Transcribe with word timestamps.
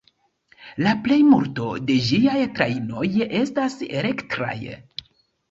La 0.85 0.93
plejmulto 1.03 1.67
de 1.89 1.97
ĝiaj 2.07 2.39
trajnoj 2.57 3.05
estas 3.43 3.79
elektraj. 4.01 4.51